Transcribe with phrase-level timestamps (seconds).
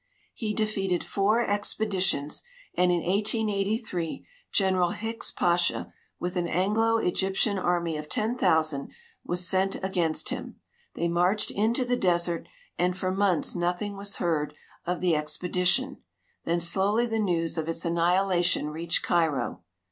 [0.33, 2.41] He defeated four expedi tions,
[2.73, 8.91] and in 1883 General Hicks Pasha, with an Anglo Egyptian army of 10,000,
[9.23, 10.59] was sent against him.
[10.95, 12.47] They marched into the desert,
[12.79, 14.55] and for months nothing was heard
[14.87, 16.01] of the expedition,
[16.45, 19.61] then slowly the news of its annihilation reached Cairo.